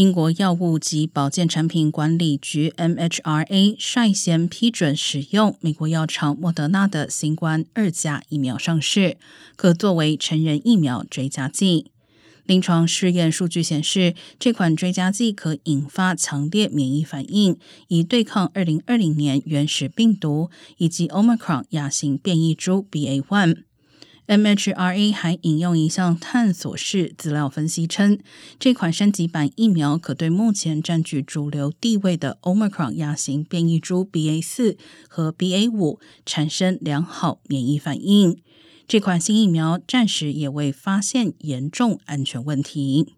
[0.00, 9.18] 英国药物及保健产品管理局 （MHRA） 率先批准使用美国药厂莫德纳的新冠二价疫苗上市，
[9.56, 11.90] 可作为成人疫苗追加剂。
[12.46, 17.58] 临床试验数据显示，这款追加剂可引发强烈免疫反应，
[17.88, 20.48] 以对抗二零二零年原始病毒
[20.78, 23.64] 以及 Omicron 亚型变异株 BA one。
[24.30, 28.16] MHRA 还引用一项探索式资料分析称，
[28.60, 38.40] 这款升级版疫苗可对目前占据主流地位的 Omicron 亚型变异株 BA 四和 BA 五产生良好免疫反应。
[38.86, 43.14] 这款新疫苗暂时也未发现严重安全问题。